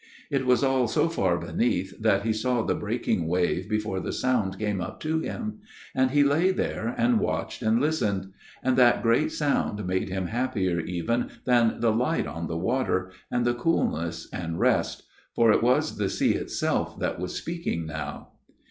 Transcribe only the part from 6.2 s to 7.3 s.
lay there and